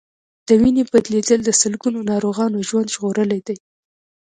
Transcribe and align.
د 0.47 0.49
وینې 0.61 0.83
بدلېدل 0.91 1.39
د 1.45 1.49
سلګونو 1.61 1.99
ناروغانو 2.11 2.65
ژوند 2.69 2.93
ژغورلی 2.95 3.39
دی. 3.47 3.57